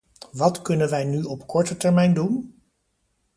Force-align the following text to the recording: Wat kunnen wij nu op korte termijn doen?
Wat 0.31 0.61
kunnen 0.61 0.89
wij 0.89 1.03
nu 1.03 1.23
op 1.23 1.47
korte 1.47 1.77
termijn 1.77 2.13
doen? 2.13 2.55